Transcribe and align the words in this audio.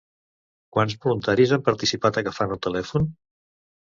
Quants 0.77 0.95
voluntaris 1.03 1.53
han 1.57 1.63
participat 1.67 2.17
agafant 2.21 2.55
el 2.57 2.63
telèfon? 2.69 3.07